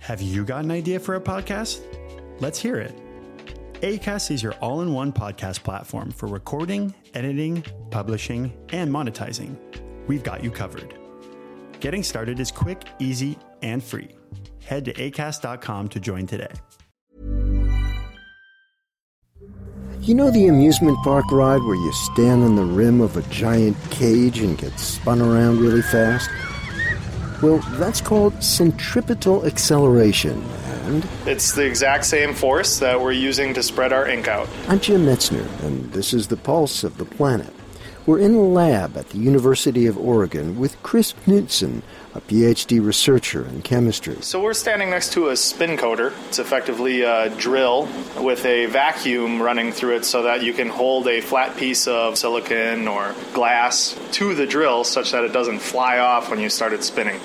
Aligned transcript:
Have 0.00 0.22
you 0.22 0.44
got 0.46 0.64
an 0.64 0.70
idea 0.70 0.98
for 0.98 1.14
a 1.14 1.20
podcast? 1.20 1.82
Let's 2.40 2.58
hear 2.58 2.76
it. 2.76 2.98
ACAST 3.82 4.30
is 4.30 4.42
your 4.42 4.54
all 4.54 4.80
in 4.80 4.94
one 4.94 5.12
podcast 5.12 5.62
platform 5.62 6.10
for 6.10 6.26
recording, 6.26 6.94
editing, 7.12 7.62
publishing, 7.90 8.50
and 8.70 8.90
monetizing. 8.90 9.56
We've 10.06 10.22
got 10.22 10.42
you 10.42 10.50
covered. 10.50 10.94
Getting 11.80 12.02
started 12.02 12.40
is 12.40 12.50
quick, 12.50 12.82
easy, 12.98 13.38
and 13.60 13.84
free. 13.84 14.08
Head 14.64 14.86
to 14.86 14.94
acast.com 14.94 15.88
to 15.88 16.00
join 16.00 16.26
today. 16.26 16.52
You 20.00 20.14
know 20.14 20.30
the 20.30 20.46
amusement 20.46 20.96
park 21.04 21.30
ride 21.30 21.60
where 21.60 21.76
you 21.76 21.92
stand 21.92 22.42
on 22.42 22.56
the 22.56 22.64
rim 22.64 23.02
of 23.02 23.18
a 23.18 23.22
giant 23.24 23.76
cage 23.90 24.38
and 24.38 24.56
get 24.56 24.78
spun 24.80 25.20
around 25.20 25.60
really 25.60 25.82
fast? 25.82 26.30
Well, 27.42 27.58
that's 27.78 28.02
called 28.02 28.42
centripetal 28.42 29.46
acceleration. 29.46 30.44
And 30.84 31.08
It's 31.26 31.52
the 31.52 31.64
exact 31.64 32.04
same 32.04 32.34
force 32.34 32.78
that 32.80 33.00
we're 33.00 33.12
using 33.12 33.54
to 33.54 33.62
spread 33.62 33.92
our 33.94 34.06
ink 34.08 34.28
out. 34.28 34.48
I'm 34.68 34.78
Jim 34.78 35.06
Metzner, 35.06 35.46
and 35.62 35.90
this 35.92 36.12
is 36.12 36.26
the 36.26 36.36
pulse 36.36 36.84
of 36.84 36.98
the 36.98 37.06
planet. 37.06 37.52
We're 38.10 38.18
in 38.18 38.34
a 38.34 38.42
lab 38.42 38.96
at 38.96 39.10
the 39.10 39.18
University 39.18 39.86
of 39.86 39.96
Oregon 39.96 40.58
with 40.58 40.82
Chris 40.82 41.14
Knudsen, 41.28 41.84
a 42.12 42.20
PhD 42.20 42.84
researcher 42.84 43.46
in 43.46 43.62
chemistry. 43.62 44.16
So 44.20 44.42
we're 44.42 44.52
standing 44.52 44.90
next 44.90 45.12
to 45.12 45.28
a 45.28 45.36
spin 45.36 45.76
coater. 45.76 46.12
It's 46.26 46.40
effectively 46.40 47.02
a 47.02 47.30
drill 47.30 47.88
with 48.16 48.44
a 48.44 48.66
vacuum 48.66 49.40
running 49.40 49.70
through 49.70 49.94
it 49.94 50.04
so 50.04 50.24
that 50.24 50.42
you 50.42 50.52
can 50.52 50.68
hold 50.68 51.06
a 51.06 51.20
flat 51.20 51.56
piece 51.56 51.86
of 51.86 52.18
silicon 52.18 52.88
or 52.88 53.14
glass 53.32 53.96
to 54.14 54.34
the 54.34 54.44
drill 54.44 54.82
such 54.82 55.12
that 55.12 55.22
it 55.22 55.32
doesn't 55.32 55.60
fly 55.60 55.98
off 55.98 56.30
when 56.30 56.40
you 56.40 56.50
start 56.50 56.72
it 56.72 56.82
spinning. 56.82 57.20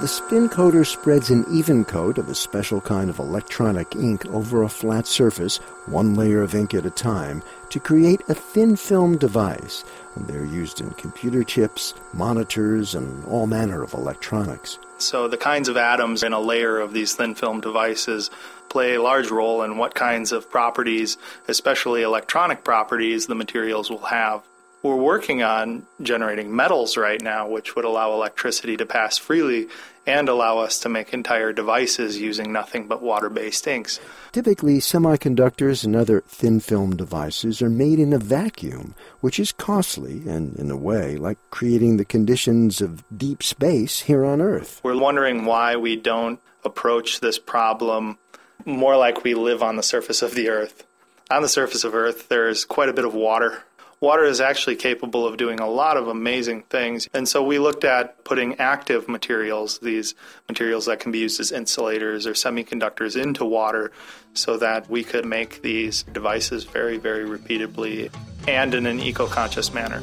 The 0.00 0.08
spin 0.08 0.48
coater 0.48 0.84
spreads 0.84 1.30
an 1.30 1.44
even 1.50 1.84
coat 1.84 2.16
of 2.16 2.28
a 2.28 2.34
special 2.34 2.80
kind 2.80 3.10
of 3.10 3.18
electronic 3.18 3.94
ink 3.94 4.26
over 4.26 4.62
a 4.62 4.68
flat 4.68 5.06
surface, 5.06 5.58
one 5.86 6.14
layer 6.14 6.42
of 6.42 6.54
ink 6.54 6.72
at 6.74 6.86
a 6.86 6.90
time, 6.90 7.42
to 7.68 7.78
create 7.78 8.20
a 8.28 8.34
thin 8.34 8.74
film 8.74 9.18
device. 9.18 9.84
They're 10.16 10.46
used 10.46 10.80
in 10.80 10.90
computer 10.92 11.44
chips, 11.44 11.94
monitors, 12.14 12.94
and 12.94 13.24
all 13.26 13.46
manner 13.46 13.82
of 13.82 13.92
electronics. 13.92 14.78
So 14.98 15.28
the 15.28 15.36
kinds 15.36 15.68
of 15.68 15.76
atoms 15.76 16.22
in 16.22 16.32
a 16.32 16.40
layer 16.40 16.80
of 16.80 16.94
these 16.94 17.14
thin 17.14 17.34
film 17.34 17.60
devices 17.60 18.30
play 18.70 18.94
a 18.94 19.02
large 19.02 19.30
role 19.30 19.62
in 19.62 19.76
what 19.76 19.94
kinds 19.94 20.32
of 20.32 20.50
properties, 20.50 21.18
especially 21.48 22.02
electronic 22.02 22.64
properties, 22.64 23.26
the 23.26 23.34
materials 23.34 23.90
will 23.90 23.98
have. 23.98 24.42
We're 24.82 24.96
working 24.96 25.44
on 25.44 25.86
generating 26.00 26.54
metals 26.54 26.96
right 26.96 27.22
now, 27.22 27.48
which 27.48 27.76
would 27.76 27.84
allow 27.84 28.12
electricity 28.14 28.76
to 28.78 28.86
pass 28.86 29.16
freely 29.16 29.68
and 30.06 30.28
allow 30.28 30.58
us 30.58 30.80
to 30.80 30.88
make 30.88 31.12
entire 31.12 31.52
devices 31.52 32.18
using 32.18 32.52
nothing 32.52 32.88
but 32.88 33.00
water 33.00 33.30
based 33.30 33.66
inks. 33.68 34.00
Typically, 34.32 34.78
semiconductors 34.78 35.84
and 35.84 35.94
other 35.94 36.22
thin 36.26 36.58
film 36.58 36.96
devices 36.96 37.62
are 37.62 37.70
made 37.70 38.00
in 38.00 38.12
a 38.12 38.18
vacuum, 38.18 38.96
which 39.20 39.38
is 39.38 39.52
costly 39.52 40.28
and, 40.28 40.56
in 40.56 40.68
a 40.70 40.76
way, 40.76 41.16
like 41.16 41.38
creating 41.50 41.96
the 41.96 42.04
conditions 42.04 42.80
of 42.80 43.04
deep 43.16 43.42
space 43.42 44.00
here 44.00 44.24
on 44.24 44.40
Earth. 44.40 44.80
We're 44.82 44.98
wondering 44.98 45.44
why 45.44 45.76
we 45.76 45.94
don't 45.94 46.40
approach 46.64 47.20
this 47.20 47.38
problem 47.38 48.18
more 48.64 48.96
like 48.96 49.22
we 49.22 49.34
live 49.34 49.62
on 49.62 49.76
the 49.76 49.82
surface 49.82 50.22
of 50.22 50.34
the 50.34 50.48
Earth. 50.48 50.84
On 51.30 51.42
the 51.42 51.48
surface 51.48 51.84
of 51.84 51.94
Earth, 51.94 52.28
there's 52.28 52.64
quite 52.64 52.88
a 52.88 52.92
bit 52.92 53.04
of 53.04 53.14
water. 53.14 53.62
Water 54.02 54.24
is 54.24 54.40
actually 54.40 54.74
capable 54.74 55.24
of 55.24 55.36
doing 55.36 55.60
a 55.60 55.68
lot 55.68 55.96
of 55.96 56.08
amazing 56.08 56.64
things. 56.64 57.08
And 57.14 57.28
so 57.28 57.40
we 57.40 57.60
looked 57.60 57.84
at 57.84 58.24
putting 58.24 58.58
active 58.58 59.08
materials, 59.08 59.78
these 59.78 60.16
materials 60.48 60.86
that 60.86 60.98
can 60.98 61.12
be 61.12 61.20
used 61.20 61.38
as 61.38 61.52
insulators 61.52 62.26
or 62.26 62.32
semiconductors, 62.32 63.14
into 63.14 63.44
water 63.44 63.92
so 64.34 64.56
that 64.56 64.90
we 64.90 65.04
could 65.04 65.24
make 65.24 65.62
these 65.62 66.02
devices 66.02 66.64
very, 66.64 66.96
very 66.96 67.24
repeatably 67.24 68.12
and 68.48 68.74
in 68.74 68.86
an 68.86 68.98
eco 68.98 69.28
conscious 69.28 69.72
manner. 69.72 70.02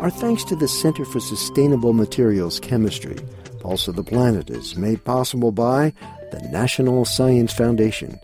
Our 0.00 0.10
thanks 0.10 0.42
to 0.46 0.56
the 0.56 0.66
Center 0.66 1.04
for 1.04 1.20
Sustainable 1.20 1.92
Materials 1.92 2.58
Chemistry. 2.58 3.16
Pulse 3.60 3.86
of 3.86 3.94
the 3.94 4.02
Planet 4.02 4.50
is 4.50 4.76
made 4.76 5.04
possible 5.04 5.52
by 5.52 5.92
the 6.32 6.40
National 6.50 7.04
Science 7.04 7.52
Foundation 7.52 8.18